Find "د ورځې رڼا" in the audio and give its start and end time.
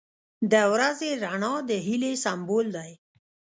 0.51-1.53